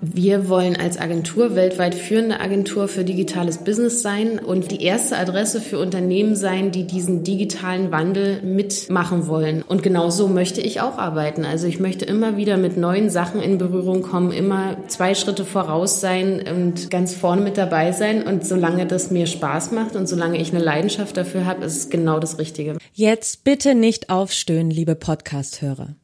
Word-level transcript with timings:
Wir 0.00 0.48
wollen 0.48 0.76
als 0.76 0.96
Agentur 0.96 1.56
weltweit 1.56 1.94
führende 1.94 2.38
Agentur 2.38 2.86
für 2.86 3.02
digitales 3.02 3.58
Business 3.58 4.00
sein 4.00 4.38
und 4.38 4.70
die 4.70 4.82
erste 4.82 5.16
Adresse 5.16 5.60
für 5.60 5.80
Unternehmen 5.80 6.36
sein, 6.36 6.70
die 6.70 6.86
diesen 6.86 7.24
digitalen 7.24 7.90
Wandel 7.90 8.40
mitmachen 8.42 9.26
wollen. 9.26 9.62
Und 9.62 9.82
genau 9.82 10.10
so 10.10 10.28
möchte 10.28 10.60
ich 10.60 10.80
auch 10.80 10.98
arbeiten. 10.98 11.44
Also 11.44 11.66
ich 11.66 11.80
möchte 11.80 12.04
immer 12.04 12.36
wieder 12.36 12.56
mit 12.56 12.76
neuen 12.76 13.10
Sachen 13.10 13.40
in 13.40 13.58
Berührung 13.58 14.02
kommen, 14.02 14.30
immer 14.30 14.76
zwei 14.86 15.16
Schritte 15.16 15.44
voraus 15.44 16.00
sein 16.00 16.44
und 16.48 16.90
ganz 16.90 17.14
vorne 17.14 17.42
mit 17.42 17.58
dabei 17.58 17.90
sein. 17.90 18.22
Und 18.22 18.46
solange 18.46 18.86
das 18.86 19.10
mir 19.10 19.26
Spaß 19.26 19.72
macht 19.72 19.96
und 19.96 20.08
solange 20.08 20.40
ich 20.40 20.54
eine 20.54 20.62
Leidenschaft 20.62 21.16
dafür 21.16 21.44
habe, 21.44 21.64
ist 21.64 21.76
es 21.76 21.90
genau 21.90 22.20
das 22.20 22.38
Richtige. 22.38 22.78
Jetzt 22.92 23.42
bitte 23.42 23.74
nicht 23.74 24.10
aufstöhnen, 24.10 24.70
liebe 24.70 24.94
Podcast-Hörer. 24.94 25.96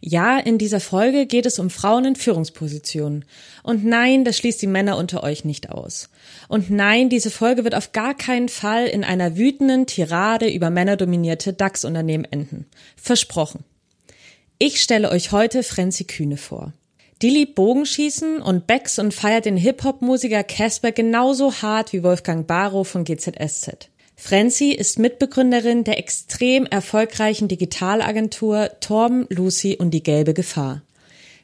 Ja, 0.00 0.38
in 0.38 0.58
dieser 0.58 0.80
Folge 0.80 1.26
geht 1.26 1.46
es 1.46 1.58
um 1.58 1.70
Frauen 1.70 2.04
in 2.04 2.16
Führungspositionen. 2.16 3.24
Und 3.62 3.84
nein, 3.84 4.24
das 4.24 4.36
schließt 4.36 4.60
die 4.60 4.66
Männer 4.66 4.98
unter 4.98 5.22
euch 5.22 5.44
nicht 5.44 5.70
aus. 5.70 6.10
Und 6.48 6.70
nein, 6.70 7.08
diese 7.08 7.30
Folge 7.30 7.64
wird 7.64 7.74
auf 7.74 7.92
gar 7.92 8.14
keinen 8.14 8.48
Fall 8.48 8.86
in 8.86 9.02
einer 9.02 9.36
wütenden 9.36 9.86
Tirade 9.86 10.50
über 10.50 10.70
männerdominierte 10.70 11.54
DAX-Unternehmen 11.54 12.26
enden. 12.30 12.66
Versprochen. 12.96 13.64
Ich 14.58 14.82
stelle 14.82 15.10
euch 15.10 15.32
heute 15.32 15.62
Frenzy 15.62 16.04
Kühne 16.04 16.36
vor. 16.36 16.72
Die 17.22 17.30
liebt 17.30 17.54
Bogenschießen 17.54 18.42
und 18.42 18.66
Becks 18.66 18.98
und 18.98 19.14
feiert 19.14 19.46
den 19.46 19.56
Hip-Hop-Musiker 19.56 20.44
Casper 20.44 20.92
genauso 20.92 21.62
hart 21.62 21.92
wie 21.92 22.02
Wolfgang 22.02 22.46
Barrow 22.46 22.86
von 22.86 23.04
GZSZ. 23.04 23.88
Frenzy 24.26 24.70
ist 24.70 24.98
Mitbegründerin 24.98 25.84
der 25.84 25.98
extrem 25.98 26.64
erfolgreichen 26.64 27.46
Digitalagentur 27.46 28.70
Torben, 28.80 29.26
Lucy 29.28 29.76
und 29.76 29.90
die 29.90 30.02
gelbe 30.02 30.32
Gefahr. 30.32 30.80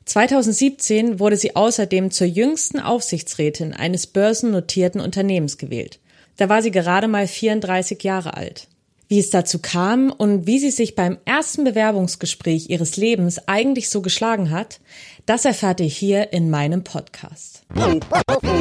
2017 0.06 1.20
wurde 1.20 1.36
sie 1.36 1.56
außerdem 1.56 2.10
zur 2.10 2.26
jüngsten 2.26 2.80
Aufsichtsrätin 2.80 3.74
eines 3.74 4.06
börsennotierten 4.06 5.02
Unternehmens 5.02 5.58
gewählt. 5.58 5.98
Da 6.38 6.48
war 6.48 6.62
sie 6.62 6.70
gerade 6.70 7.06
mal 7.06 7.28
34 7.28 8.02
Jahre 8.02 8.34
alt. 8.38 8.66
Wie 9.08 9.18
es 9.18 9.28
dazu 9.28 9.58
kam 9.58 10.10
und 10.10 10.46
wie 10.46 10.58
sie 10.58 10.70
sich 10.70 10.94
beim 10.94 11.18
ersten 11.26 11.64
Bewerbungsgespräch 11.64 12.70
ihres 12.70 12.96
Lebens 12.96 13.46
eigentlich 13.46 13.90
so 13.90 14.00
geschlagen 14.00 14.50
hat, 14.50 14.80
das 15.26 15.44
erfahrt 15.44 15.80
ihr 15.80 15.86
hier 15.86 16.32
in 16.32 16.48
meinem 16.48 16.82
Podcast. 16.82 17.49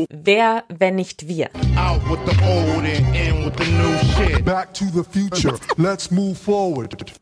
Wer, 0.10 0.64
wenn 0.70 0.96
nicht 0.96 1.28
wir? 1.28 1.50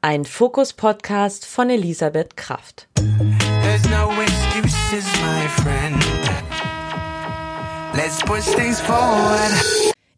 Ein 0.01 0.25
Fokus-Podcast 0.25 1.45
von 1.45 1.69
Elisabeth 1.69 2.37
Kraft. 2.37 2.87
No 3.89 4.11
excuses, 4.21 5.05
Let's 7.93 8.19
push 8.19 8.45
things 8.55 8.79
forward. 8.81 9.51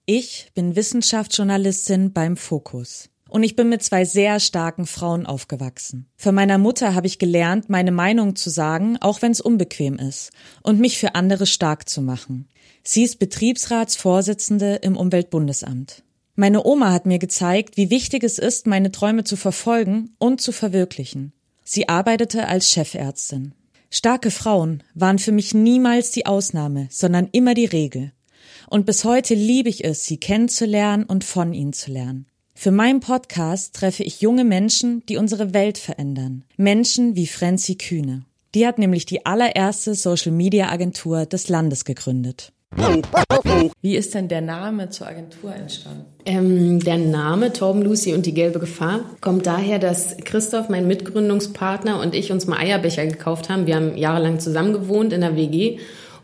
Ich 0.05 0.51
bin 0.55 0.75
Wissenschaftsjournalistin 0.75 2.13
beim 2.13 2.35
Fokus. 2.35 3.09
Und 3.29 3.43
ich 3.43 3.55
bin 3.55 3.69
mit 3.69 3.83
zwei 3.83 4.05
sehr 4.05 4.39
starken 4.39 4.85
Frauen 4.85 5.25
aufgewachsen. 5.25 6.07
Von 6.17 6.33
meiner 6.33 6.57
Mutter 6.57 6.95
habe 6.95 7.07
ich 7.07 7.19
gelernt, 7.19 7.69
meine 7.69 7.91
Meinung 7.91 8.35
zu 8.35 8.49
sagen, 8.49 8.97
auch 8.99 9.21
wenn 9.21 9.31
es 9.31 9.39
unbequem 9.39 9.97
ist, 9.97 10.31
und 10.63 10.79
mich 10.79 10.97
für 10.97 11.15
andere 11.15 11.45
stark 11.45 11.87
zu 11.87 12.01
machen. 12.01 12.49
Sie 12.83 13.03
ist 13.03 13.19
Betriebsratsvorsitzende 13.19 14.75
im 14.77 14.97
Umweltbundesamt. 14.97 16.03
Meine 16.35 16.65
Oma 16.65 16.91
hat 16.91 17.05
mir 17.05 17.19
gezeigt, 17.19 17.77
wie 17.77 17.89
wichtig 17.89 18.23
es 18.23 18.39
ist, 18.39 18.65
meine 18.65 18.91
Träume 18.91 19.25
zu 19.25 19.35
verfolgen 19.35 20.15
und 20.17 20.41
zu 20.41 20.51
verwirklichen. 20.51 21.33
Sie 21.63 21.87
arbeitete 21.87 22.47
als 22.47 22.71
Chefärztin. 22.71 23.53
Starke 23.91 24.31
Frauen 24.31 24.81
waren 24.95 25.19
für 25.19 25.31
mich 25.31 25.53
niemals 25.53 26.11
die 26.11 26.25
Ausnahme, 26.25 26.87
sondern 26.89 27.27
immer 27.31 27.53
die 27.53 27.65
Regel. 27.65 28.13
Und 28.69 28.85
bis 28.85 29.03
heute 29.03 29.33
liebe 29.33 29.69
ich 29.69 29.83
es, 29.83 30.05
sie 30.05 30.17
kennenzulernen 30.17 31.03
und 31.03 31.23
von 31.23 31.53
ihnen 31.53 31.73
zu 31.73 31.91
lernen. 31.91 32.28
Für 32.61 32.71
meinen 32.71 32.99
Podcast 32.99 33.73
treffe 33.73 34.03
ich 34.03 34.19
junge 34.19 34.43
Menschen, 34.43 35.01
die 35.07 35.15
unsere 35.15 35.53
Welt 35.53 35.77
verändern. 35.77 36.43
Menschen 36.57 37.15
wie 37.15 37.25
Frenzy 37.25 37.75
Kühne. 37.75 38.25
Die 38.53 38.67
hat 38.67 38.79
nämlich 38.79 39.05
die 39.05 39.25
allererste 39.25 39.95
Social 39.95 40.33
Media 40.33 40.67
Agentur 40.67 41.25
des 41.25 41.47
Landes 41.47 41.85
gegründet. 41.85 42.51
Wie 43.81 43.95
ist 43.95 44.13
denn 44.13 44.27
der 44.27 44.41
Name 44.41 44.89
zur 44.89 45.07
Agentur 45.07 45.55
entstanden? 45.55 46.05
Ähm, 46.25 46.81
der 46.81 46.97
Name 46.97 47.53
Torben 47.53 47.81
Lucy 47.81 48.13
und 48.13 48.25
die 48.25 48.33
gelbe 48.33 48.59
Gefahr 48.59 49.05
kommt 49.21 49.45
daher, 49.45 49.79
dass 49.79 50.17
Christoph, 50.17 50.67
mein 50.67 50.85
Mitgründungspartner, 50.85 52.01
und 52.01 52.13
ich 52.13 52.29
uns 52.29 52.45
mal 52.45 52.59
Eierbecher 52.59 53.07
gekauft 53.07 53.47
haben. 53.47 53.67
Wir 53.67 53.77
haben 53.77 53.95
jahrelang 53.95 54.41
zusammen 54.41 54.73
gewohnt 54.73 55.13
in 55.13 55.21
der 55.21 55.37
WG 55.37 55.79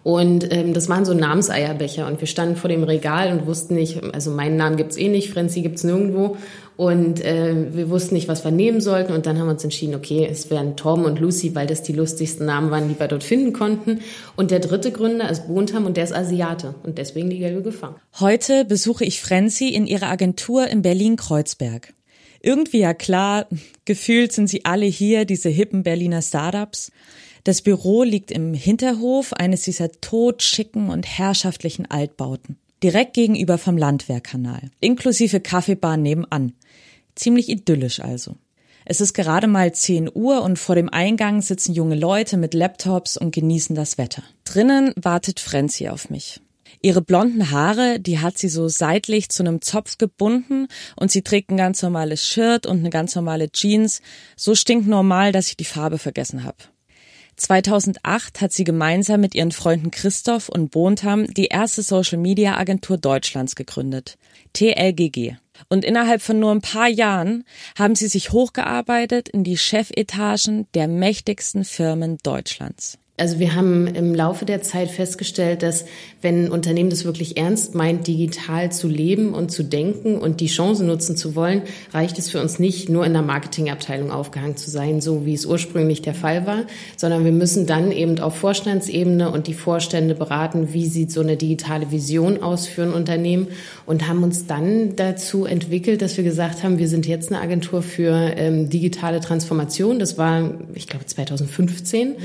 und 0.05 0.53
ähm, 0.53 0.75
das 0.75 0.87
waren 0.87 1.03
so 1.03 1.15
Namenseierbecher 1.15 2.05
und 2.05 2.21
wir 2.21 2.27
standen 2.27 2.57
vor 2.57 2.69
dem 2.69 2.83
Regal 2.83 3.31
und 3.31 3.47
wussten 3.47 3.73
nicht, 3.73 4.03
also 4.13 4.29
meinen 4.29 4.55
Namen 4.55 4.77
gibt's 4.77 4.97
eh 4.97 5.09
nicht, 5.09 5.31
Frenzy 5.31 5.63
gibt's 5.63 5.83
nirgendwo. 5.83 6.37
Und 6.77 7.25
äh, 7.25 7.73
wir 7.73 7.89
wussten 7.89 8.13
nicht, 8.13 8.27
was 8.27 8.43
wir 8.43 8.51
nehmen 8.51 8.81
sollten. 8.81 9.13
Und 9.13 9.25
dann 9.25 9.39
haben 9.39 9.47
wir 9.47 9.53
uns 9.53 9.63
entschieden, 9.63 9.95
okay, 9.95 10.27
es 10.29 10.51
wären 10.51 10.75
Torben 10.77 11.05
und 11.05 11.19
Lucy, 11.19 11.55
weil 11.55 11.65
das 11.65 11.81
die 11.81 11.93
lustigsten 11.93 12.45
Namen 12.45 12.69
waren, 12.69 12.87
die 12.87 12.99
wir 12.99 13.07
dort 13.07 13.23
finden 13.23 13.51
konnten. 13.51 14.01
Und 14.35 14.51
der 14.51 14.59
dritte 14.59 14.91
Gründer 14.91 15.27
ist 15.27 15.47
Bontam 15.47 15.87
und 15.87 15.97
der 15.97 16.03
ist 16.03 16.13
Asiate 16.13 16.75
und 16.83 16.99
deswegen 16.99 17.31
die 17.31 17.39
gelbe 17.39 17.63
Gefahr. 17.63 17.99
Heute 18.19 18.63
besuche 18.63 19.05
ich 19.05 19.19
Frenzy 19.21 19.69
in 19.69 19.87
ihrer 19.87 20.09
Agentur 20.09 20.67
in 20.67 20.83
Berlin-Kreuzberg. 20.83 21.95
Irgendwie 22.41 22.81
ja 22.81 22.93
klar, 22.93 23.47
gefühlt 23.85 24.33
sind 24.33 24.51
sie 24.51 24.65
alle 24.65 24.85
hier, 24.85 25.25
diese 25.25 25.49
hippen 25.49 25.81
Berliner 25.81 26.21
Startups. 26.21 26.91
Das 27.45 27.61
Büro 27.61 28.01
liegt 28.01 28.31
im 28.31 28.55
Hinterhof 28.55 29.31
eines 29.33 29.61
dieser 29.61 29.91
totschicken 29.91 30.89
und 30.89 31.05
herrschaftlichen 31.05 31.85
Altbauten. 31.85 32.57
Direkt 32.81 33.13
gegenüber 33.13 33.59
vom 33.59 33.77
Landwehrkanal. 33.77 34.71
Inklusive 34.79 35.39
Kaffeebar 35.41 35.95
nebenan. 35.95 36.53
Ziemlich 37.13 37.47
idyllisch 37.49 37.99
also. 37.99 38.35
Es 38.83 38.99
ist 38.99 39.13
gerade 39.13 39.45
mal 39.45 39.71
10 39.71 40.09
Uhr 40.11 40.41
und 40.41 40.57
vor 40.57 40.73
dem 40.73 40.89
Eingang 40.89 41.43
sitzen 41.43 41.73
junge 41.73 41.93
Leute 41.93 42.37
mit 42.37 42.55
Laptops 42.55 43.15
und 43.15 43.31
genießen 43.31 43.75
das 43.75 43.99
Wetter. 43.99 44.23
Drinnen 44.43 44.91
wartet 44.95 45.39
Frenzy 45.39 45.87
auf 45.87 46.09
mich. 46.09 46.41
Ihre 46.81 47.03
blonden 47.03 47.51
Haare, 47.51 47.99
die 47.99 48.17
hat 48.17 48.39
sie 48.39 48.49
so 48.49 48.69
seitlich 48.69 49.29
zu 49.29 49.43
einem 49.43 49.61
Zopf 49.61 49.99
gebunden 49.99 50.67
und 50.95 51.11
sie 51.11 51.21
trägt 51.21 51.51
ein 51.51 51.57
ganz 51.57 51.83
normales 51.83 52.27
Shirt 52.27 52.65
und 52.65 52.79
eine 52.79 52.89
ganz 52.89 53.13
normale 53.13 53.51
Jeans. 53.51 54.01
So 54.35 54.55
stinknormal, 54.55 55.31
dass 55.31 55.47
ich 55.47 55.57
die 55.57 55.63
Farbe 55.63 55.99
vergessen 55.99 56.43
habe. 56.43 56.57
2008 57.37 58.41
hat 58.41 58.53
sie 58.53 58.63
gemeinsam 58.63 59.21
mit 59.21 59.35
ihren 59.35 59.51
Freunden 59.51 59.91
Christoph 59.91 60.49
und 60.49 60.71
Bontam 60.71 61.25
die 61.33 61.47
erste 61.47 61.81
Social 61.81 62.17
Media 62.17 62.57
Agentur 62.57 62.97
Deutschlands 62.97 63.55
gegründet, 63.55 64.17
TLGG. 64.53 65.35
Und 65.69 65.85
innerhalb 65.85 66.21
von 66.21 66.39
nur 66.39 66.51
ein 66.51 66.61
paar 66.61 66.87
Jahren 66.87 67.43
haben 67.77 67.95
sie 67.95 68.07
sich 68.07 68.31
hochgearbeitet 68.31 69.29
in 69.29 69.43
die 69.43 69.57
Chefetagen 69.57 70.67
der 70.73 70.87
mächtigsten 70.87 71.63
Firmen 71.63 72.17
Deutschlands. 72.23 72.97
Also 73.17 73.39
wir 73.39 73.55
haben 73.55 73.87
im 73.87 74.13
Laufe 74.13 74.43
der 74.43 74.61
Zeit 74.61 74.91
festgestellt, 74.91 75.63
dass 75.63 75.85
wenn 76.21 76.45
ein 76.45 76.51
Unternehmen 76.51 76.89
das 76.89 77.05
wirklich 77.05 77.37
ernst 77.37 77.73
meint, 77.73 78.07
digital 78.07 78.73
zu 78.73 78.89
leben 78.89 79.33
und 79.33 79.51
zu 79.51 79.63
denken 79.63 80.17
und 80.17 80.41
die 80.41 80.47
Chance 80.47 80.83
nutzen 80.83 81.15
zu 81.15 81.33
wollen, 81.33 81.61
reicht 81.93 82.19
es 82.19 82.29
für 82.29 82.41
uns 82.41 82.59
nicht, 82.59 82.89
nur 82.89 83.05
in 83.05 83.13
der 83.13 83.21
Marketingabteilung 83.21 84.11
aufgehangen 84.11 84.57
zu 84.57 84.69
sein, 84.69 84.99
so 84.99 85.25
wie 85.25 85.33
es 85.33 85.45
ursprünglich 85.45 86.01
der 86.01 86.13
Fall 86.13 86.45
war, 86.45 86.63
sondern 86.97 87.23
wir 87.23 87.31
müssen 87.31 87.65
dann 87.65 87.93
eben 87.93 88.19
auf 88.19 88.35
Vorstandsebene 88.35 89.31
und 89.31 89.47
die 89.47 89.53
Vorstände 89.53 90.13
beraten, 90.13 90.73
wie 90.73 90.85
sieht 90.85 91.13
so 91.13 91.21
eine 91.21 91.37
digitale 91.37 91.91
Vision 91.91 92.43
aus 92.43 92.67
für 92.67 92.83
ein 92.83 92.93
Unternehmen 92.93 93.47
und 93.85 94.09
haben 94.09 94.23
uns 94.23 94.45
dann 94.45 94.97
dazu 94.97 95.45
entwickelt, 95.45 96.01
dass 96.01 96.17
wir 96.17 96.25
gesagt 96.25 96.63
haben, 96.63 96.79
wir 96.79 96.89
sind 96.89 97.07
jetzt 97.07 97.31
eine 97.31 97.39
Agentur 97.39 97.81
für 97.81 98.33
ähm, 98.35 98.69
digitale 98.69 99.21
Transformation. 99.21 99.99
Das 99.99 100.17
war, 100.17 100.51
ich 100.73 100.87
glaube, 100.87 101.05
2015 101.05 102.15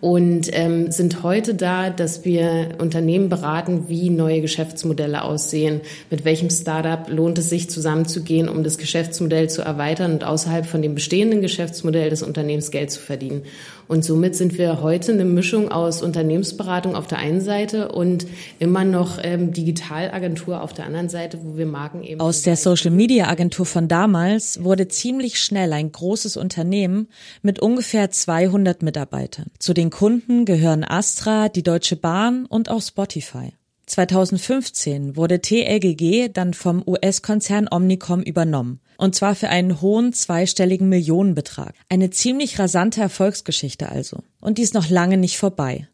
und 0.00 0.48
ähm, 0.52 0.92
sind 0.92 1.22
heute 1.22 1.54
da, 1.54 1.90
dass 1.90 2.24
wir 2.24 2.76
Unternehmen 2.78 3.28
beraten, 3.28 3.88
wie 3.88 4.10
neue 4.10 4.40
Geschäftsmodelle 4.40 5.22
aussehen, 5.22 5.80
mit 6.10 6.24
welchem 6.24 6.50
Startup 6.50 7.08
lohnt 7.08 7.38
es 7.38 7.50
sich 7.50 7.68
zusammenzugehen, 7.68 8.48
um 8.48 8.62
das 8.62 8.78
Geschäftsmodell 8.78 9.50
zu 9.50 9.62
erweitern 9.62 10.12
und 10.12 10.24
außerhalb 10.24 10.66
von 10.66 10.82
dem 10.82 10.94
bestehenden 10.94 11.40
Geschäftsmodell 11.40 12.10
des 12.10 12.22
Unternehmens 12.22 12.70
Geld 12.70 12.90
zu 12.90 13.00
verdienen. 13.00 13.42
Und 13.88 14.04
somit 14.04 14.36
sind 14.36 14.58
wir 14.58 14.82
heute 14.82 15.12
eine 15.12 15.24
Mischung 15.24 15.72
aus 15.72 16.02
Unternehmensberatung 16.02 16.94
auf 16.94 17.06
der 17.06 17.18
einen 17.18 17.40
Seite 17.40 17.90
und 17.90 18.26
immer 18.58 18.84
noch 18.84 19.18
ähm, 19.22 19.52
Digitalagentur 19.52 20.62
auf 20.62 20.74
der 20.74 20.84
anderen 20.84 21.08
Seite, 21.08 21.38
wo 21.42 21.56
wir 21.56 21.64
Marken 21.64 22.02
eben. 22.02 22.20
Aus 22.20 22.42
der 22.42 22.56
Social 22.56 22.90
Media 22.90 23.28
Agentur 23.28 23.64
von 23.64 23.88
damals 23.88 24.62
wurde 24.62 24.88
ziemlich 24.88 25.40
schnell 25.40 25.72
ein 25.72 25.90
großes 25.90 26.36
Unternehmen 26.36 27.08
mit 27.40 27.60
ungefähr 27.60 28.10
200 28.10 28.82
Mitarbeitern. 28.82 29.46
Zu 29.58 29.72
den 29.72 29.87
Kunden 29.90 30.44
gehören 30.44 30.84
Astra, 30.84 31.48
die 31.48 31.62
Deutsche 31.62 31.96
Bahn 31.96 32.46
und 32.46 32.70
auch 32.70 32.82
Spotify. 32.82 33.52
2015 33.86 35.16
wurde 35.16 35.40
TLGG 35.40 36.28
dann 36.32 36.54
vom 36.54 36.82
US-Konzern 36.86 37.68
Omnicom 37.70 38.22
übernommen. 38.22 38.80
Und 38.98 39.14
zwar 39.14 39.34
für 39.34 39.48
einen 39.48 39.80
hohen 39.80 40.12
zweistelligen 40.12 40.88
Millionenbetrag. 40.88 41.74
Eine 41.88 42.10
ziemlich 42.10 42.58
rasante 42.58 43.00
Erfolgsgeschichte 43.00 43.88
also. 43.88 44.18
Und 44.40 44.58
die 44.58 44.62
ist 44.62 44.74
noch 44.74 44.90
lange 44.90 45.16
nicht 45.16 45.38
vorbei. 45.38 45.88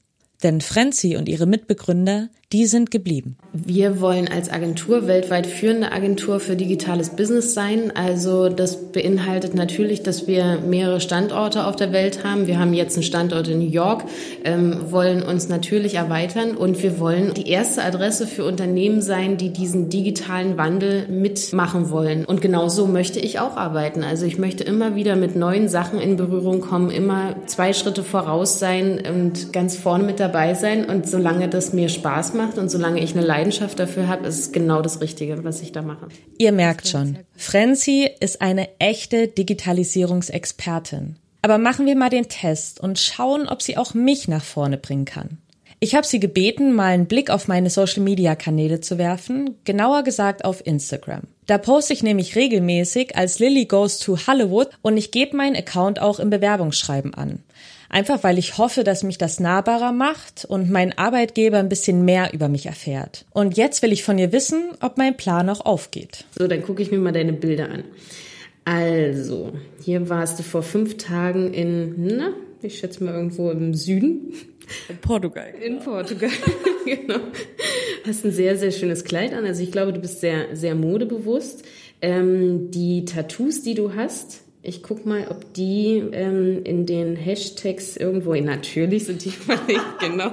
Denn 0.45 0.61
Frenzy 0.61 1.17
und 1.17 1.27
ihre 1.27 1.47
Mitbegründer, 1.47 2.29
die 2.53 2.67
sind 2.67 2.91
geblieben. 2.91 3.37
Wir 3.53 4.01
wollen 4.01 4.29
als 4.29 4.51
Agentur 4.51 5.09
weltweit 5.09 5.47
führende 5.47 5.91
Agentur 5.91 6.39
für 6.39 6.55
digitales 6.55 7.11
Business 7.11 7.55
sein. 7.55 7.91
Also 7.97 8.51
das 8.51 8.93
beinhaltet 8.93 9.55
natürlich, 9.55 10.03
dass 10.03 10.29
wir 10.29 10.61
mehrere 10.61 11.01
Standorte 11.01 11.67
auf 11.67 11.77
der 11.77 11.93
Welt 11.93 12.23
haben. 12.23 12.47
Wir 12.47 12.61
haben 12.61 12.75
jetzt 12.75 12.95
einen 12.95 13.03
Standort 13.03 13.49
in 13.49 13.59
New 13.59 13.71
York, 13.71 14.05
ähm, 14.45 14.93
wollen 14.93 15.23
uns 15.23 15.49
natürlich 15.49 15.95
erweitern 15.95 16.57
und 16.57 16.83
wir 16.83 17.01
wollen 17.01 17.33
die 17.35 17.49
erste 17.49 17.83
Adresse 17.83 18.27
für 18.27 18.45
Unternehmen 18.45 19.01
sein, 19.01 19.39
die 19.39 19.49
diesen 19.49 19.89
digitalen 19.89 20.59
Wandel 20.59 21.09
mitmachen 21.09 21.91
wollen. 21.91 22.27
Und 22.27 22.43
genau 22.43 22.69
so 22.69 22.87
möchte 22.87 23.19
ich 23.19 23.41
auch 23.41 23.57
arbeiten. 23.57 24.05
Also 24.05 24.27
ich 24.27 24.39
möchte 24.39 24.63
immer 24.63 24.95
wieder 24.95 25.17
mit 25.17 25.37
neuen 25.37 25.69
Sachen 25.69 25.99
in 25.99 26.17
Berührung 26.17 26.61
kommen, 26.61 26.91
immer 26.91 27.35
zwei 27.47 27.73
Schritte 27.73 28.05
voraus 28.05 28.59
sein 28.59 29.01
und 29.09 29.53
ganz 29.53 29.77
vorne 29.77 30.05
mit 30.05 30.21
dabei 30.21 30.34
sein. 30.55 30.85
Und 30.85 31.09
solange 31.09 31.49
das 31.49 31.73
mir 31.73 31.89
Spaß 31.89 32.35
macht 32.35 32.59
und 32.59 32.69
solange 32.69 33.01
ich 33.01 33.13
eine 33.13 33.25
Leidenschaft 33.25 33.79
dafür 33.79 34.09
habe, 34.09 34.27
ist 34.27 34.39
es 34.39 34.53
genau 34.53 34.83
das 34.83 35.01
Richtige, 35.01 35.45
was 35.45 35.63
ich 35.63 35.73
da 35.73 35.83
mache. 35.83 36.09
Ihr 36.39 36.53
merkt 36.53 36.89
schon, 36.89 37.19
Frenzy 37.37 38.11
ist 38.21 38.43
eine 38.43 38.69
echte 38.79 39.29
Digitalisierungsexpertin. 39.29 41.17
Aber 41.43 41.59
machen 41.59 41.87
wir 41.87 41.97
mal 41.97 42.11
den 42.11 42.29
Test 42.29 42.81
und 42.81 42.99
schauen, 42.99 43.49
ob 43.49 43.63
sie 43.63 43.77
auch 43.77 43.95
mich 43.95 44.29
nach 44.29 44.45
vorne 44.45 44.79
bringen 44.79 45.05
kann. 45.05 45.39
Ich 45.79 45.95
habe 45.95 46.07
sie 46.07 46.19
gebeten, 46.19 46.73
mal 46.73 46.95
einen 46.95 47.07
Blick 47.07 47.29
auf 47.29 47.47
meine 47.47 47.69
Social-Media-Kanäle 47.69 48.81
zu 48.81 48.97
werfen, 48.97 49.57
genauer 49.65 50.03
gesagt 50.03 50.47
auf 50.47 50.67
Instagram. 50.67 51.25
Da 51.47 51.59
poste 51.59 51.93
ich 51.93 52.03
nämlich 52.03 52.37
regelmäßig 52.37 53.17
als 53.17 53.39
Lily 53.39 53.67
Goes 53.67 53.99
to 53.99 54.17
Hollywood 54.27 54.71
und 54.81 54.97
ich 54.97 55.11
gebe 55.11 55.37
meinen 55.37 55.57
Account 55.57 56.01
auch 56.01 56.19
im 56.19 56.31
Bewerbungsschreiben 56.31 57.13
an. 57.13 57.41
Einfach 57.95 58.25
weil 58.25 58.39
ich 58.39 58.59
hoffe, 58.59 58.83
dass 58.83 59.05
mich 59.05 59.19
das 59.19 59.39
nahbarer 59.39 59.93
macht 59.93 60.45
und 60.45 60.69
mein 60.69 60.99
Arbeitgeber 60.99 61.59
ein 61.59 61.69
bisschen 61.69 62.05
mehr 62.05 62.35
über 62.35 62.49
mich 62.49 62.67
erfährt. 62.67 63.25
Und 63.31 63.57
jetzt 63.57 63.83
will 63.83 63.93
ich 63.93 64.03
von 64.03 64.19
ihr 64.19 64.33
wissen, 64.33 64.73
ob 64.81 64.99
mein 64.99 65.17
Plan 65.17 65.49
auch 65.49 65.65
aufgeht. 65.65 66.25
So, 66.37 66.49
dann 66.49 66.65
gucke 66.65 66.83
ich 66.83 66.91
mir 66.91 66.99
mal 66.99 67.13
deine 67.13 67.33
Bilder 67.33 67.71
an. 67.71 67.85
Also, 68.65 69.53
hier 69.81 70.09
warst 70.09 70.41
du 70.41 70.43
vor 70.43 70.65
fünf 70.65 70.97
Tagen 70.97 71.55
in, 71.55 72.17
na, 72.17 72.33
ich 72.63 72.81
schätze 72.81 73.05
mal 73.05 73.15
irgendwo 73.15 73.53
im 73.53 73.75
Süden. 73.75 74.33
In 74.89 74.97
Portugal. 74.97 75.55
In 75.65 75.79
Portugal, 75.79 76.31
genau. 76.85 77.21
Hast 78.05 78.25
ein 78.25 78.33
sehr, 78.33 78.57
sehr 78.57 78.73
schönes 78.73 79.05
Kleid 79.05 79.33
an. 79.33 79.45
Also 79.45 79.63
ich 79.63 79.71
glaube, 79.71 79.93
du 79.93 80.01
bist 80.01 80.21
sehr, 80.21 80.57
sehr 80.57 80.75
modebewusst. 80.75 81.65
Ähm, 82.03 82.73
die 82.73 83.05
Tattoos, 83.05 83.63
die 83.63 83.75
du 83.75 83.95
hast, 83.95 84.43
ich 84.67 84.83
guck 84.83 85.05
mal, 85.05 85.27
ob 85.29 85.53
die 85.53 86.03
ähm, 86.13 86.63
in 86.65 86.87
den 86.87 87.17
Hashtags 87.17 87.99
irgendwo, 87.99 88.35
natürlich 88.35 89.05
sind 89.05 89.25
die 89.25 89.31
verlinkt, 89.31 90.01
genau. 90.01 90.33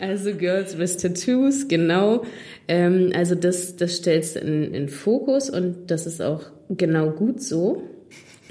Also 0.00 0.34
Girls 0.34 0.76
with 0.76 0.96
Tattoos, 0.96 1.68
genau. 1.68 2.24
Ähm, 2.66 3.12
also 3.14 3.36
das, 3.36 3.76
das 3.76 3.96
stellst 3.96 4.34
du 4.34 4.40
in, 4.40 4.74
in 4.74 4.88
Fokus 4.88 5.48
und 5.48 5.88
das 5.88 6.06
ist 6.06 6.20
auch 6.20 6.42
genau 6.68 7.10
gut 7.10 7.40
so. 7.40 7.84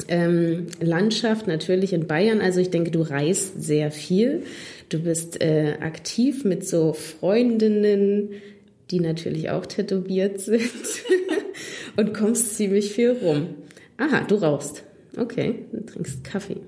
Ähm, 0.08 0.68
Landschaft 0.80 1.48
natürlich 1.48 1.92
in 1.92 2.08
Bayern. 2.08 2.40
Also 2.40 2.62
ich 2.62 2.70
denke, 2.70 2.90
du 2.90 3.02
reist 3.02 3.62
sehr 3.62 3.92
viel. 3.92 4.44
Du 4.88 5.00
bist 5.00 5.42
äh, 5.42 5.76
aktiv 5.82 6.46
mit 6.46 6.66
so 6.66 6.94
Freundinnen, 6.94 8.30
die 8.90 9.02
natürlich 9.02 9.50
auch 9.50 9.66
tätowiert 9.66 10.40
sind 10.40 10.62
und 11.98 12.14
kommst 12.14 12.56
ziemlich 12.56 12.94
viel 12.94 13.12
rum. 13.22 13.50
Aha, 13.98 14.22
du 14.26 14.36
rauchst. 14.36 14.86
Okay, 15.18 15.66
du 15.72 15.86
trinkst 15.86 16.24
Kaffee. 16.24 16.62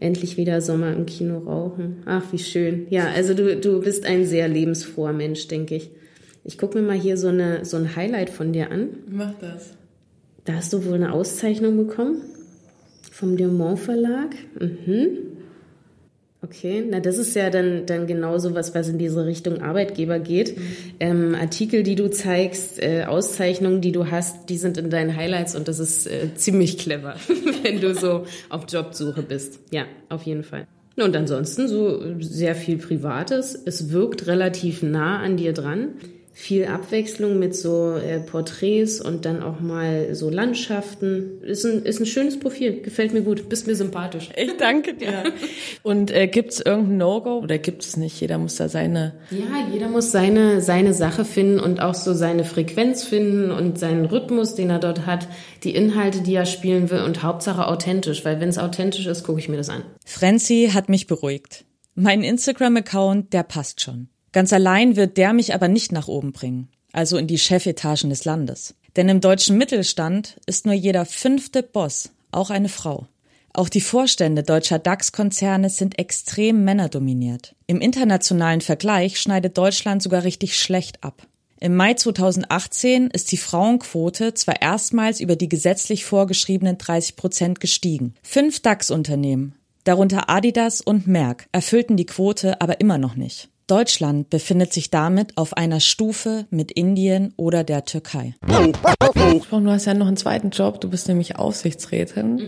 Endlich 0.00 0.36
wieder 0.36 0.60
Sommer 0.60 0.92
im 0.92 1.04
Kino 1.06 1.38
rauchen. 1.38 2.02
Ach, 2.06 2.32
wie 2.32 2.38
schön. 2.38 2.86
Ja, 2.90 3.08
also 3.08 3.34
du, 3.34 3.56
du 3.56 3.80
bist 3.80 4.06
ein 4.06 4.24
sehr 4.24 4.48
lebensfroher 4.48 5.12
Mensch, 5.12 5.46
denke 5.48 5.76
ich. 5.76 5.90
Ich 6.42 6.56
gucke 6.56 6.80
mir 6.80 6.86
mal 6.86 6.98
hier 6.98 7.18
so, 7.18 7.28
eine, 7.28 7.64
so 7.66 7.76
ein 7.76 7.96
Highlight 7.96 8.30
von 8.30 8.52
dir 8.52 8.70
an. 8.70 8.88
Mach 9.10 9.34
das. 9.38 9.74
Da 10.46 10.54
hast 10.54 10.72
du 10.72 10.86
wohl 10.86 10.94
eine 10.94 11.12
Auszeichnung 11.12 11.76
bekommen 11.76 12.22
vom 13.12 13.36
Diamant 13.36 13.78
Verlag. 13.78 14.30
Mhm. 14.58 15.29
Okay, 16.50 16.84
na 16.88 16.98
das 16.98 17.16
ist 17.16 17.36
ja 17.36 17.48
dann, 17.48 17.86
dann 17.86 18.08
genau 18.08 18.38
so 18.38 18.56
was, 18.56 18.74
was 18.74 18.88
in 18.88 18.98
diese 18.98 19.24
Richtung 19.24 19.62
Arbeitgeber 19.62 20.18
geht. 20.18 20.58
Mhm. 20.58 20.62
Ähm, 20.98 21.34
Artikel, 21.36 21.84
die 21.84 21.94
du 21.94 22.10
zeigst, 22.10 22.82
äh, 22.82 23.04
Auszeichnungen, 23.04 23.80
die 23.80 23.92
du 23.92 24.10
hast, 24.10 24.48
die 24.48 24.56
sind 24.56 24.76
in 24.76 24.90
deinen 24.90 25.14
Highlights 25.14 25.54
und 25.54 25.68
das 25.68 25.78
ist 25.78 26.08
äh, 26.08 26.34
ziemlich 26.34 26.76
clever, 26.76 27.14
wenn 27.62 27.80
du 27.80 27.94
so 27.94 28.24
auf 28.48 28.64
Jobsuche 28.68 29.22
bist. 29.22 29.60
Ja, 29.70 29.84
auf 30.08 30.24
jeden 30.24 30.42
Fall. 30.42 30.66
Und 30.96 31.14
ansonsten 31.14 31.68
so 31.68 32.02
sehr 32.18 32.56
viel 32.56 32.78
Privates. 32.78 33.54
Es 33.54 33.92
wirkt 33.92 34.26
relativ 34.26 34.82
nah 34.82 35.20
an 35.20 35.36
dir 35.36 35.52
dran 35.52 35.90
viel 36.32 36.66
Abwechslung 36.66 37.38
mit 37.38 37.54
so 37.54 37.96
äh, 37.96 38.18
Porträts 38.20 39.00
und 39.00 39.24
dann 39.24 39.42
auch 39.42 39.60
mal 39.60 40.14
so 40.14 40.30
Landschaften. 40.30 41.42
Ist 41.42 41.64
ein, 41.64 41.82
ist 41.84 42.00
ein 42.00 42.06
schönes 42.06 42.38
Profil, 42.38 42.80
gefällt 42.80 43.12
mir 43.12 43.22
gut, 43.22 43.48
bist 43.48 43.66
mir 43.66 43.76
sympathisch. 43.76 44.30
Ich 44.40 44.56
danke 44.56 44.94
dir. 44.94 45.24
Und 45.82 46.10
äh, 46.10 46.26
gibt 46.26 46.52
es 46.52 46.60
irgendein 46.60 46.96
No-Go 46.96 47.38
oder 47.40 47.58
gibt 47.58 47.82
es 47.82 47.96
nicht? 47.96 48.20
Jeder 48.20 48.38
muss 48.38 48.56
da 48.56 48.68
seine... 48.68 49.14
Ja, 49.30 49.68
jeder 49.70 49.88
muss 49.88 50.12
seine, 50.12 50.62
seine 50.62 50.94
Sache 50.94 51.24
finden 51.24 51.60
und 51.60 51.80
auch 51.80 51.94
so 51.94 52.14
seine 52.14 52.44
Frequenz 52.44 53.04
finden 53.04 53.50
und 53.50 53.78
seinen 53.78 54.06
Rhythmus, 54.06 54.54
den 54.54 54.70
er 54.70 54.78
dort 54.78 55.04
hat, 55.04 55.28
die 55.62 55.74
Inhalte, 55.74 56.22
die 56.22 56.34
er 56.34 56.46
spielen 56.46 56.90
will 56.90 57.00
und 57.00 57.22
Hauptsache 57.22 57.66
authentisch, 57.66 58.24
weil 58.24 58.40
wenn 58.40 58.48
es 58.48 58.58
authentisch 58.58 59.06
ist, 59.06 59.24
gucke 59.24 59.40
ich 59.40 59.48
mir 59.48 59.58
das 59.58 59.68
an. 59.68 59.82
Frenzy 60.06 60.70
hat 60.72 60.88
mich 60.88 61.06
beruhigt. 61.06 61.64
Mein 61.94 62.22
Instagram-Account, 62.22 63.32
der 63.34 63.42
passt 63.42 63.82
schon. 63.82 64.08
Ganz 64.32 64.52
allein 64.52 64.96
wird 64.96 65.16
der 65.16 65.32
mich 65.32 65.54
aber 65.54 65.68
nicht 65.68 65.92
nach 65.92 66.08
oben 66.08 66.32
bringen, 66.32 66.68
also 66.92 67.16
in 67.16 67.26
die 67.26 67.38
Chefetagen 67.38 68.10
des 68.10 68.24
Landes. 68.24 68.74
Denn 68.96 69.08
im 69.08 69.20
deutschen 69.20 69.58
Mittelstand 69.58 70.36
ist 70.46 70.66
nur 70.66 70.74
jeder 70.74 71.04
fünfte 71.04 71.62
Boss 71.62 72.10
auch 72.32 72.50
eine 72.50 72.68
Frau. 72.68 73.06
Auch 73.52 73.68
die 73.68 73.80
Vorstände 73.80 74.44
deutscher 74.44 74.78
DAX-Konzerne 74.78 75.70
sind 75.70 75.98
extrem 75.98 76.64
männerdominiert. 76.64 77.56
Im 77.66 77.80
internationalen 77.80 78.60
Vergleich 78.60 79.20
schneidet 79.20 79.58
Deutschland 79.58 80.02
sogar 80.02 80.22
richtig 80.22 80.56
schlecht 80.56 81.02
ab. 81.02 81.26
Im 81.58 81.76
Mai 81.76 81.94
2018 81.94 83.08
ist 83.08 83.32
die 83.32 83.36
Frauenquote 83.36 84.34
zwar 84.34 84.62
erstmals 84.62 85.20
über 85.20 85.36
die 85.36 85.48
gesetzlich 85.48 86.04
vorgeschriebenen 86.04 86.78
30 86.78 87.16
Prozent 87.16 87.60
gestiegen. 87.60 88.14
Fünf 88.22 88.60
DAX-Unternehmen, 88.60 89.56
darunter 89.84 90.30
Adidas 90.30 90.80
und 90.80 91.06
Merck, 91.06 91.48
erfüllten 91.52 91.96
die 91.96 92.06
Quote 92.06 92.60
aber 92.62 92.80
immer 92.80 92.96
noch 92.96 93.14
nicht. 93.14 93.49
Deutschland 93.70 94.30
befindet 94.30 94.72
sich 94.72 94.90
damit 94.90 95.36
auf 95.36 95.56
einer 95.56 95.78
Stufe 95.78 96.46
mit 96.50 96.72
Indien 96.72 97.32
oder 97.36 97.62
der 97.62 97.84
Türkei. 97.84 98.34
Du 98.42 99.70
hast 99.70 99.84
ja 99.84 99.94
noch 99.94 100.08
einen 100.08 100.16
zweiten 100.16 100.50
Job, 100.50 100.80
du 100.80 100.90
bist 100.90 101.06
nämlich 101.06 101.36
Aufsichtsrätin. 101.36 102.40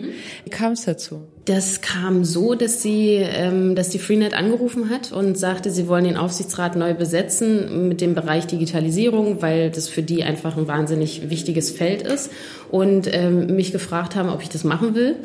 Wie 0.43 0.51
kam 0.51 0.73
es 0.73 0.85
dazu? 0.85 1.23
Das 1.45 1.81
kam 1.81 2.25
so, 2.25 2.55
dass 2.57 2.83
sie, 2.83 3.19
ähm, 3.21 3.77
dass 3.77 3.91
die 3.91 4.01
Freenet 4.01 4.35
angerufen 4.35 4.91
hat 4.91 5.13
und 5.13 5.39
sagte, 5.39 5.71
sie 5.71 5.87
wollen 5.87 6.05
den 6.05 6.17
Aufsichtsrat 6.17 6.75
neu 6.75 6.95
besetzen 6.95 7.89
mit 7.89 8.01
dem 8.01 8.15
Bereich 8.15 8.49
Digitalisierung, 8.49 9.43
weil 9.43 9.71
das 9.71 9.89
für 9.89 10.03
die 10.03 10.25
einfach 10.25 10.57
ein 10.57 10.67
wahnsinnig 10.67 11.31
wichtiges 11.31 11.71
Feld 11.71 12.03
ist 12.03 12.31
und 12.73 13.09
ähm, 13.13 13.55
mich 13.55 13.71
gefragt 13.71 14.17
haben, 14.17 14.29
ob 14.29 14.43
ich 14.43 14.49
das 14.49 14.65
machen 14.65 14.97
will. 14.97 15.17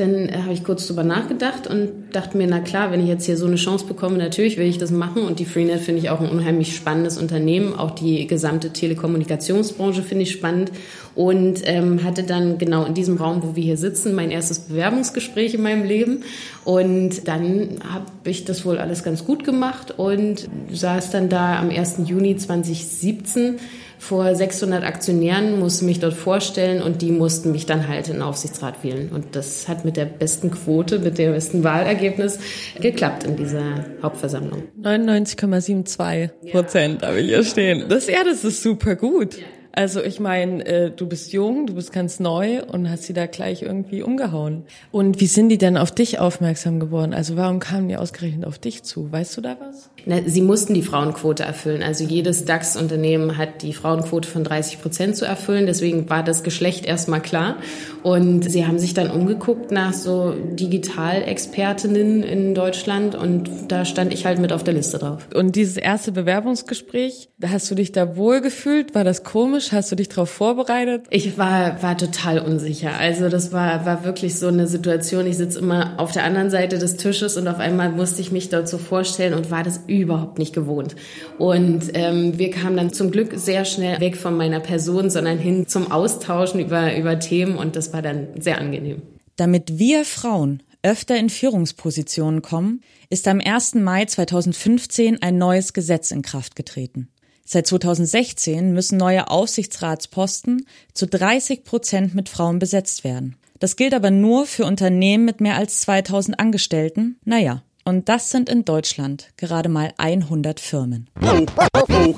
Dann 0.00 0.28
äh, 0.28 0.38
habe 0.42 0.52
ich 0.52 0.64
kurz 0.64 0.86
drüber 0.86 1.04
nachgedacht 1.04 1.66
und 1.66 1.90
dachte 2.12 2.36
mir, 2.36 2.46
na 2.46 2.60
klar, 2.60 2.90
wenn 2.90 3.00
ich 3.00 3.08
jetzt 3.08 3.26
hier 3.26 3.36
so 3.36 3.46
eine 3.46 3.56
Chance 3.56 3.84
bekomme, 3.86 4.16
natürlich 4.16 4.56
will 4.56 4.66
ich 4.66 4.78
das 4.78 4.90
machen. 4.90 5.22
Und 5.22 5.38
die 5.38 5.44
Freenet 5.44 5.80
finde 5.80 6.00
ich 6.00 6.10
auch 6.10 6.20
ein 6.20 6.28
unheimlich 6.28 6.74
spannendes 6.74 7.18
Unternehmen. 7.18 7.74
Auch 7.74 7.90
die 7.90 8.26
gesamte 8.26 8.70
Telekommunikationsbranche 8.70 10.02
finde 10.02 10.22
ich 10.22 10.32
spannend. 10.32 10.72
Und 11.14 11.60
ähm, 11.64 12.02
hatte 12.02 12.22
dann 12.22 12.56
genau 12.56 12.84
in 12.84 12.94
diesem 12.94 13.16
Raum, 13.16 13.42
wo 13.42 13.56
wir 13.56 13.62
hier 13.62 13.76
sitzen, 13.76 14.14
mein 14.14 14.30
erstes 14.30 14.60
Bewerbungsgespräch 14.60 15.54
in 15.54 15.62
meinem 15.62 15.84
Leben. 15.84 16.24
Und 16.64 17.28
dann 17.28 17.80
habe 17.92 18.06
ich 18.24 18.44
das 18.44 18.64
wohl 18.64 18.78
alles 18.78 19.02
ganz 19.02 19.24
gut 19.24 19.44
gemacht 19.44 19.94
und 19.98 20.48
saß 20.72 21.10
dann 21.10 21.28
da 21.28 21.58
am 21.58 21.68
1. 21.68 21.98
Juni 22.06 22.36
2017 22.36 23.56
vor 24.00 24.34
600 24.34 24.82
Aktionären, 24.82 25.58
musste 25.60 25.84
mich 25.84 26.00
dort 26.00 26.14
vorstellen 26.14 26.82
und 26.82 27.02
die 27.02 27.12
mussten 27.12 27.52
mich 27.52 27.66
dann 27.66 27.86
halt 27.86 28.08
in 28.08 28.14
den 28.14 28.22
Aufsichtsrat 28.22 28.82
wählen. 28.82 29.10
Und 29.12 29.36
das 29.36 29.68
hat 29.68 29.84
mit 29.84 29.98
der 29.98 30.06
besten 30.06 30.50
Quote, 30.50 30.98
mit 30.98 31.18
dem 31.18 31.32
besten 31.32 31.62
Wahlergebnis 31.62 32.38
geklappt 32.80 33.24
in 33.24 33.36
dieser 33.36 33.84
Hauptversammlung. 34.02 34.62
99,72 34.82 36.50
Prozent 36.50 37.02
ja. 37.02 37.08
habe 37.08 37.20
ich 37.20 37.26
hier 37.28 37.44
stehen. 37.44 37.84
Das, 37.90 38.08
ja, 38.08 38.24
das 38.24 38.42
ist 38.42 38.62
super 38.62 38.96
gut. 38.96 39.36
Ja. 39.36 39.44
Also 39.72 40.02
ich 40.02 40.18
meine, 40.18 40.66
äh, 40.66 40.90
du 40.90 41.06
bist 41.06 41.32
jung, 41.32 41.66
du 41.66 41.74
bist 41.74 41.92
ganz 41.92 42.18
neu 42.18 42.62
und 42.64 42.90
hast 42.90 43.04
sie 43.04 43.12
da 43.12 43.26
gleich 43.26 43.62
irgendwie 43.62 44.02
umgehauen. 44.02 44.64
Und 44.90 45.20
wie 45.20 45.26
sind 45.26 45.48
die 45.48 45.58
denn 45.58 45.76
auf 45.76 45.92
dich 45.92 46.18
aufmerksam 46.18 46.80
geworden? 46.80 47.14
Also 47.14 47.36
warum 47.36 47.60
kamen 47.60 47.88
die 47.88 47.96
ausgerechnet 47.96 48.46
auf 48.46 48.58
dich 48.58 48.82
zu? 48.82 49.12
Weißt 49.12 49.36
du 49.36 49.40
da 49.40 49.56
was? 49.60 49.90
Na, 50.06 50.22
sie 50.26 50.40
mussten 50.40 50.74
die 50.74 50.82
Frauenquote 50.82 51.44
erfüllen. 51.44 51.82
Also 51.82 52.04
jedes 52.04 52.44
DAX-Unternehmen 52.46 53.36
hat 53.36 53.62
die 53.62 53.72
Frauenquote 53.72 54.28
von 54.28 54.44
30 54.44 54.80
Prozent 54.80 55.16
zu 55.16 55.24
erfüllen. 55.24 55.66
Deswegen 55.66 56.08
war 56.10 56.24
das 56.24 56.42
Geschlecht 56.42 56.84
erstmal 56.86 57.20
klar. 57.20 57.56
Und 58.02 58.50
sie 58.50 58.66
haben 58.66 58.78
sich 58.78 58.94
dann 58.94 59.10
umgeguckt 59.10 59.70
nach 59.70 59.92
so 59.92 60.32
Digitalexpertinnen 60.32 62.22
in 62.22 62.54
Deutschland 62.54 63.14
und 63.14 63.50
da 63.68 63.84
stand 63.84 64.12
ich 64.14 64.24
halt 64.24 64.38
mit 64.38 64.52
auf 64.52 64.64
der 64.64 64.72
Liste 64.74 64.98
drauf. 64.98 65.28
Und 65.34 65.54
dieses 65.54 65.76
erste 65.76 66.10
Bewerbungsgespräch, 66.10 67.28
hast 67.44 67.70
du 67.70 67.74
dich 67.74 67.92
da 67.92 68.16
wohl 68.16 68.40
gefühlt? 68.40 68.94
War 68.94 69.04
das 69.04 69.22
komisch? 69.22 69.59
Hast 69.72 69.92
du 69.92 69.96
dich 69.96 70.08
darauf 70.08 70.30
vorbereitet? 70.30 71.06
Ich 71.10 71.38
war, 71.38 71.82
war 71.82 71.96
total 71.96 72.38
unsicher. 72.38 72.98
Also 72.98 73.28
das 73.28 73.52
war, 73.52 73.84
war 73.84 74.04
wirklich 74.04 74.36
so 74.36 74.48
eine 74.48 74.66
Situation. 74.66 75.26
Ich 75.26 75.36
sitze 75.36 75.58
immer 75.58 75.94
auf 75.98 76.12
der 76.12 76.24
anderen 76.24 76.50
Seite 76.50 76.78
des 76.78 76.96
Tisches 76.96 77.36
und 77.36 77.46
auf 77.46 77.58
einmal 77.58 77.90
musste 77.90 78.20
ich 78.20 78.32
mich 78.32 78.48
dort 78.48 78.68
so 78.68 78.78
vorstellen 78.78 79.34
und 79.34 79.50
war 79.50 79.62
das 79.62 79.82
überhaupt 79.86 80.38
nicht 80.38 80.54
gewohnt. 80.54 80.96
Und 81.38 81.90
ähm, 81.94 82.38
wir 82.38 82.50
kamen 82.50 82.76
dann 82.76 82.92
zum 82.92 83.10
Glück 83.10 83.32
sehr 83.36 83.64
schnell 83.64 84.00
weg 84.00 84.16
von 84.16 84.36
meiner 84.36 84.60
Person, 84.60 85.10
sondern 85.10 85.38
hin 85.38 85.66
zum 85.66 85.92
Austauschen 85.92 86.60
über, 86.60 86.96
über 86.96 87.18
Themen 87.18 87.56
und 87.56 87.76
das 87.76 87.92
war 87.92 88.02
dann 88.02 88.28
sehr 88.38 88.58
angenehm. 88.58 89.02
Damit 89.36 89.78
wir 89.78 90.04
Frauen 90.04 90.62
öfter 90.82 91.16
in 91.16 91.28
Führungspositionen 91.28 92.42
kommen, 92.42 92.80
ist 93.10 93.28
am 93.28 93.40
1. 93.40 93.74
Mai 93.76 94.04
2015 94.06 95.22
ein 95.22 95.38
neues 95.38 95.72
Gesetz 95.72 96.10
in 96.10 96.22
Kraft 96.22 96.56
getreten. 96.56 97.08
Seit 97.52 97.66
2016 97.66 98.72
müssen 98.72 98.96
neue 98.96 99.28
Aufsichtsratsposten 99.28 100.66
zu 100.94 101.08
30 101.08 101.64
Prozent 101.64 102.14
mit 102.14 102.28
Frauen 102.28 102.60
besetzt 102.60 103.02
werden. 103.02 103.34
Das 103.58 103.74
gilt 103.74 103.92
aber 103.92 104.12
nur 104.12 104.46
für 104.46 104.64
Unternehmen 104.64 105.24
mit 105.24 105.40
mehr 105.40 105.56
als 105.56 105.80
2000 105.80 106.38
Angestellten. 106.38 107.18
Naja, 107.24 107.64
und 107.84 108.08
das 108.08 108.30
sind 108.30 108.48
in 108.48 108.64
Deutschland 108.64 109.30
gerade 109.36 109.68
mal 109.68 109.92
100 109.98 110.60
Firmen. 110.60 111.10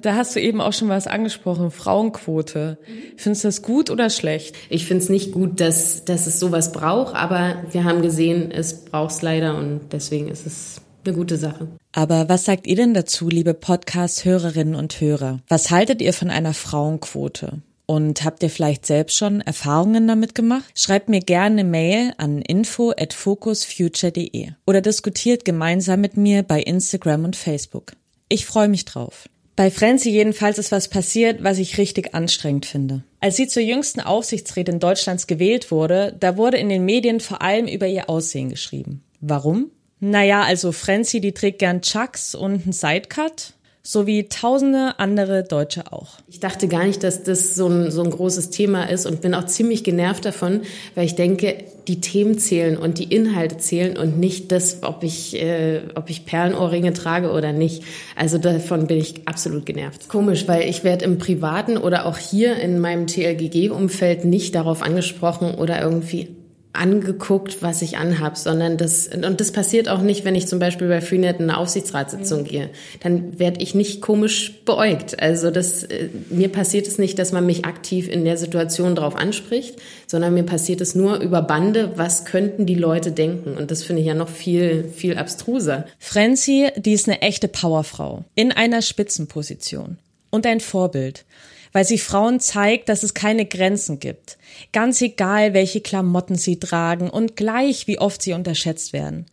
Da 0.02 0.16
hast 0.16 0.36
du 0.36 0.40
eben 0.40 0.60
auch 0.60 0.74
schon 0.74 0.90
was 0.90 1.06
angesprochen, 1.06 1.70
Frauenquote. 1.70 2.76
Findest 3.16 3.44
du 3.44 3.48
das 3.48 3.62
gut 3.62 3.88
oder 3.88 4.10
schlecht? 4.10 4.54
Ich 4.68 4.84
finde 4.84 5.02
es 5.02 5.08
nicht 5.08 5.32
gut, 5.32 5.60
dass, 5.60 6.04
dass 6.04 6.26
es 6.26 6.40
sowas 6.40 6.72
braucht, 6.72 7.14
aber 7.14 7.62
wir 7.70 7.84
haben 7.84 8.02
gesehen, 8.02 8.50
es 8.50 8.84
braucht 8.84 9.12
es 9.12 9.22
leider 9.22 9.56
und 9.56 9.80
deswegen 9.92 10.28
ist 10.28 10.46
es 10.46 10.82
eine 11.06 11.14
gute 11.14 11.38
Sache. 11.38 11.68
Aber 11.92 12.30
was 12.30 12.46
sagt 12.46 12.66
ihr 12.66 12.76
denn 12.76 12.94
dazu, 12.94 13.28
liebe 13.28 13.52
Podcast-Hörerinnen 13.52 14.74
und 14.74 14.98
Hörer? 14.98 15.40
Was 15.48 15.70
haltet 15.70 16.00
ihr 16.00 16.14
von 16.14 16.30
einer 16.30 16.54
Frauenquote? 16.54 17.60
Und 17.84 18.24
habt 18.24 18.42
ihr 18.42 18.48
vielleicht 18.48 18.86
selbst 18.86 19.16
schon 19.16 19.42
Erfahrungen 19.42 20.08
damit 20.08 20.34
gemacht? 20.34 20.64
Schreibt 20.74 21.10
mir 21.10 21.20
gerne 21.20 21.60
eine 21.60 21.68
Mail 21.68 22.14
an 22.16 22.40
info 22.40 22.92
at 22.96 23.12
focusfuture.de 23.12 24.52
oder 24.66 24.80
diskutiert 24.80 25.44
gemeinsam 25.44 26.00
mit 26.00 26.16
mir 26.16 26.42
bei 26.42 26.62
Instagram 26.62 27.24
und 27.24 27.36
Facebook. 27.36 27.92
Ich 28.30 28.46
freue 28.46 28.68
mich 28.68 28.86
drauf. 28.86 29.28
Bei 29.54 29.70
Frenzy 29.70 30.08
jedenfalls 30.08 30.56
ist 30.56 30.72
was 30.72 30.88
passiert, 30.88 31.44
was 31.44 31.58
ich 31.58 31.76
richtig 31.76 32.14
anstrengend 32.14 32.64
finde. 32.64 33.02
Als 33.20 33.36
sie 33.36 33.46
zur 33.46 33.62
jüngsten 33.62 34.00
Aufsichtsrätin 34.00 34.80
Deutschlands 34.80 35.26
gewählt 35.26 35.70
wurde, 35.70 36.16
da 36.18 36.38
wurde 36.38 36.56
in 36.56 36.70
den 36.70 36.86
Medien 36.86 37.20
vor 37.20 37.42
allem 37.42 37.66
über 37.66 37.86
ihr 37.86 38.08
Aussehen 38.08 38.48
geschrieben. 38.48 39.04
Warum? 39.20 39.70
Naja, 40.04 40.42
also 40.42 40.72
Frenzy, 40.72 41.20
die 41.20 41.32
trägt 41.32 41.60
gern 41.60 41.80
Chucks 41.80 42.34
und 42.34 42.64
einen 42.64 42.72
Sidecut 42.72 43.54
so 43.84 44.06
wie 44.06 44.28
tausende 44.28 44.94
andere 44.98 45.42
Deutsche 45.42 45.92
auch. 45.92 46.18
Ich 46.28 46.38
dachte 46.38 46.68
gar 46.68 46.84
nicht, 46.84 47.02
dass 47.02 47.24
das 47.24 47.56
so 47.56 47.66
ein, 47.66 47.90
so 47.90 48.04
ein 48.04 48.10
großes 48.10 48.50
Thema 48.50 48.84
ist 48.84 49.06
und 49.06 49.20
bin 49.20 49.34
auch 49.34 49.46
ziemlich 49.46 49.82
genervt 49.82 50.24
davon, 50.24 50.62
weil 50.94 51.04
ich 51.04 51.16
denke, 51.16 51.56
die 51.88 52.00
Themen 52.00 52.38
zählen 52.38 52.76
und 52.76 52.98
die 52.98 53.12
Inhalte 53.12 53.56
zählen 53.56 53.96
und 53.96 54.20
nicht 54.20 54.52
das, 54.52 54.84
ob 54.84 55.02
ich, 55.02 55.34
äh, 55.34 55.80
ob 55.96 56.10
ich 56.10 56.24
Perlenohrringe 56.24 56.92
trage 56.92 57.32
oder 57.32 57.52
nicht. 57.52 57.82
Also 58.14 58.38
davon 58.38 58.86
bin 58.86 58.98
ich 58.98 59.26
absolut 59.26 59.66
genervt. 59.66 60.08
Komisch, 60.08 60.46
weil 60.46 60.68
ich 60.68 60.84
werde 60.84 61.04
im 61.04 61.18
Privaten 61.18 61.76
oder 61.76 62.06
auch 62.06 62.18
hier 62.18 62.56
in 62.56 62.78
meinem 62.78 63.08
TLGG-Umfeld 63.08 64.24
nicht 64.24 64.54
darauf 64.54 64.82
angesprochen 64.82 65.56
oder 65.56 65.82
irgendwie 65.82 66.28
angeguckt, 66.72 67.62
was 67.62 67.82
ich 67.82 67.98
anhab, 67.98 68.38
sondern 68.38 68.76
das 68.78 69.08
und 69.08 69.40
das 69.40 69.52
passiert 69.52 69.88
auch 69.88 70.00
nicht, 70.00 70.24
wenn 70.24 70.34
ich 70.34 70.46
zum 70.46 70.58
Beispiel 70.58 70.88
bei 70.88 71.00
Freenet 71.00 71.38
in 71.38 71.50
eine 71.50 71.58
Aufsichtsratssitzung 71.58 72.40
mhm. 72.40 72.44
gehe. 72.44 72.70
Dann 73.00 73.38
werde 73.38 73.60
ich 73.60 73.74
nicht 73.74 74.00
komisch 74.00 74.62
beäugt. 74.64 75.20
Also 75.20 75.50
das 75.50 75.84
äh, 75.84 76.08
mir 76.30 76.48
passiert 76.48 76.86
es 76.86 76.98
nicht, 76.98 77.18
dass 77.18 77.32
man 77.32 77.44
mich 77.44 77.66
aktiv 77.66 78.08
in 78.08 78.24
der 78.24 78.38
Situation 78.38 78.94
darauf 78.94 79.16
anspricht, 79.16 79.76
sondern 80.06 80.32
mir 80.32 80.44
passiert 80.44 80.80
es 80.80 80.94
nur 80.94 81.18
über 81.18 81.42
Bande. 81.42 81.92
Was 81.96 82.24
könnten 82.24 82.64
die 82.64 82.74
Leute 82.74 83.12
denken? 83.12 83.56
Und 83.56 83.70
das 83.70 83.82
finde 83.82 84.00
ich 84.00 84.08
ja 84.08 84.14
noch 84.14 84.30
viel 84.30 84.84
viel 84.94 85.18
abstruser. 85.18 85.86
Frenzy, 85.98 86.68
die 86.76 86.92
ist 86.92 87.06
eine 87.06 87.20
echte 87.20 87.48
Powerfrau 87.48 88.24
in 88.34 88.50
einer 88.50 88.80
Spitzenposition 88.80 89.98
und 90.30 90.46
ein 90.46 90.60
Vorbild 90.60 91.26
weil 91.72 91.84
sie 91.84 91.98
Frauen 91.98 92.40
zeigt, 92.40 92.88
dass 92.88 93.02
es 93.02 93.14
keine 93.14 93.46
Grenzen 93.46 93.98
gibt. 93.98 94.38
Ganz 94.72 95.00
egal, 95.00 95.54
welche 95.54 95.80
Klamotten 95.80 96.36
sie 96.36 96.58
tragen 96.58 97.10
und 97.10 97.36
gleich 97.36 97.86
wie 97.86 97.98
oft 97.98 98.22
sie 98.22 98.34
unterschätzt 98.34 98.92
werden. 98.92 99.26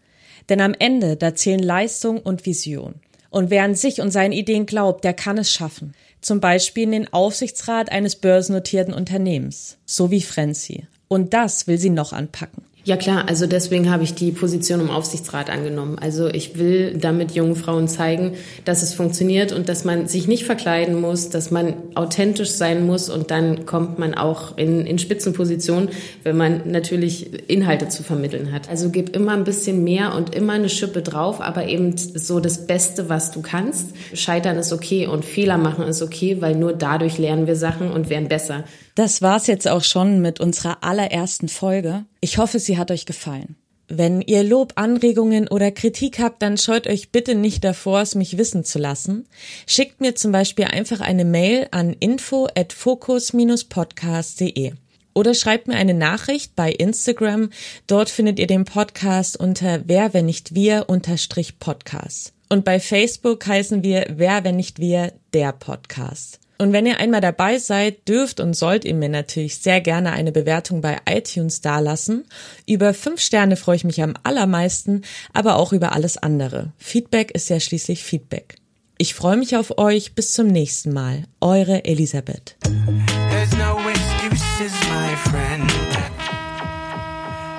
Denn 0.50 0.62
am 0.62 0.74
Ende, 0.78 1.16
da 1.16 1.36
zählen 1.36 1.62
Leistung 1.62 2.20
und 2.20 2.46
Vision. 2.46 2.96
Und 3.30 3.52
wer 3.52 3.64
an 3.64 3.76
sich 3.76 4.02
und 4.02 4.12
seinen 4.12 4.32
Ideen 4.32 4.66
glaubt, 4.66 5.04
der 5.04 5.14
kann 5.14 5.38
es 5.38 5.52
schaffen. 5.52 5.94
Zum 6.22 6.40
Beispiel 6.40 6.84
in 6.84 6.92
den 6.92 7.14
Aufsichtsrat 7.14 7.92
eines 7.92 8.16
börsennotierten 8.16 8.94
Unternehmens. 8.94 9.78
So 9.86 10.10
wie 10.10 10.22
Frenzy. 10.22 10.88
Und 11.08 11.34
das 11.34 11.68
will 11.68 11.78
sie 11.78 11.92
noch 11.92 12.12
anpacken. 12.14 12.64
Ja 12.90 12.98
klar, 12.98 13.26
also 13.28 13.46
deswegen 13.46 13.92
habe 13.92 14.02
ich 14.02 14.16
die 14.16 14.32
Position 14.32 14.80
im 14.80 14.90
Aufsichtsrat 14.90 15.52
angenommen. 15.52 16.00
Also 16.02 16.28
ich 16.28 16.58
will 16.58 16.98
damit 16.98 17.34
jungen 17.34 17.56
Frauen 17.56 17.88
zeigen, 17.88 18.34
dass 18.66 18.82
es 18.82 18.96
funktioniert 18.96 19.52
und 19.52 19.70
dass 19.70 19.86
man 19.86 20.08
sich 20.08 20.28
nicht 20.28 20.44
verkleiden 20.44 21.00
muss, 21.00 21.30
dass 21.30 21.52
man 21.52 21.76
authentisch 21.94 22.50
sein 22.50 22.88
muss 22.88 23.12
und 23.12 23.30
dann 23.30 23.68
kommt 23.68 24.00
man 24.00 24.16
auch 24.16 24.58
in, 24.58 24.88
in 24.88 24.98
Spitzenpositionen, 24.98 25.90
wenn 26.24 26.36
man 26.36 26.72
natürlich 26.72 27.48
Inhalte 27.48 27.90
zu 27.90 28.02
vermitteln 28.02 28.52
hat. 28.52 28.70
Also 28.70 28.90
gib 28.90 29.16
immer 29.16 29.34
ein 29.34 29.44
bisschen 29.44 29.84
mehr 29.84 30.16
und 30.16 30.34
immer 30.34 30.54
eine 30.54 30.68
Schippe 30.68 31.04
drauf, 31.04 31.42
aber 31.42 31.68
eben 31.68 31.96
so 31.96 32.40
das 32.40 32.66
Beste, 32.66 33.08
was 33.08 33.30
du 33.30 33.44
kannst. 33.44 33.94
Scheitern 34.16 34.58
ist 34.58 34.74
okay 34.74 35.06
und 35.06 35.26
Fehler 35.26 35.60
machen 35.60 35.84
ist 35.84 36.02
okay, 36.02 36.38
weil 36.40 36.56
nur 36.56 36.74
dadurch 36.74 37.20
lernen 37.20 37.46
wir 37.46 37.56
Sachen 37.56 37.92
und 37.92 38.10
werden 38.10 38.30
besser. 38.30 38.64
Das 38.96 39.22
war's 39.22 39.46
jetzt 39.46 39.68
auch 39.68 39.84
schon 39.84 40.22
mit 40.22 40.40
unserer 40.40 40.84
allerersten 40.84 41.50
Folge. 41.50 42.06
Ich 42.22 42.38
hoffe, 42.38 42.60
sie 42.60 42.78
hat 42.78 42.92
euch 42.92 43.06
gefallen. 43.06 43.56
Wenn 43.88 44.22
ihr 44.22 44.44
Lob, 44.44 44.74
Anregungen 44.76 45.48
oder 45.48 45.72
Kritik 45.72 46.20
habt, 46.20 46.44
dann 46.44 46.60
scheut 46.60 46.86
euch 46.86 47.12
bitte 47.12 47.34
nicht 47.34 47.64
davor, 47.64 48.02
es 48.02 48.14
mich 48.14 48.38
wissen 48.38 48.64
zu 48.64 48.78
lassen. 48.78 49.28
Schickt 49.66 50.00
mir 50.00 50.14
zum 50.14 50.32
Beispiel 50.32 50.66
einfach 50.66 51.02
eine 51.02 51.26
Mail 51.26 51.68
an 51.72 51.94
info 51.94 52.48
at 52.56 52.72
focus-podcast.de 52.72 54.74
oder 55.16 55.34
schreibt 55.34 55.68
mir 55.68 55.76
eine 55.76 55.96
Nachricht 55.96 56.56
bei 56.56 56.72
Instagram. 56.72 57.50
Dort 57.88 58.10
findet 58.10 58.38
ihr 58.38 58.48
den 58.48 58.66
Podcast 58.66 59.38
unter 59.38 59.82
Wer, 59.86 60.14
wenn 60.14 60.28
nicht 60.28 60.54
wir, 60.54 60.86
unterstrich 60.88 61.58
Podcast. 61.58 62.34
Und 62.48 62.66
bei 62.66 62.80
Facebook 62.80 63.48
heißen 63.48 63.84
wir 63.84 64.06
Wer, 64.10 64.44
wenn 64.44 64.56
nicht 64.56 64.80
wir, 64.80 65.14
der 65.34 65.52
Podcast. 65.52 66.40
Und 66.62 66.74
wenn 66.74 66.86
ihr 66.86 67.00
einmal 67.00 67.22
dabei 67.22 67.58
seid, 67.58 68.08
dürft 68.08 68.42
und 68.42 68.54
sollt 68.54 68.84
ihr 68.84 68.94
mir 68.94 69.08
natürlich 69.08 69.60
sehr 69.60 69.80
gerne 69.80 70.12
eine 70.12 70.34
Bewertung 70.34 70.82
bei 70.82 70.98
iTunes 71.10 71.62
dalassen. 71.62 72.26
Über 72.68 72.94
fünf 72.94 73.22
Sterne 73.22 73.56
freue 73.56 73.78
ich 73.78 73.86
mich 73.86 74.04
am 74.04 74.16
allermeisten, 74.24 75.04
aber 75.32 75.56
auch 75.56 75.72
über 75.72 75.94
alles 75.94 76.18
andere. 76.18 76.74
Feedback 76.78 77.32
ist 77.32 77.50
ja 77.50 77.62
schließlich 77.62 78.04
Feedback. 78.04 78.56
Ich 78.98 79.16
freue 79.16 79.38
mich 79.38 79.56
auf 79.56 79.78
euch. 79.78 80.14
Bis 80.14 80.34
zum 80.34 80.48
nächsten 80.48 80.92
Mal. 80.92 81.24
Eure 81.40 81.86
Elisabeth. 81.86 82.58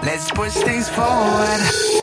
Let's 0.03 0.29
push 0.35 0.55
things 0.65 0.89
forward. 0.89 2.00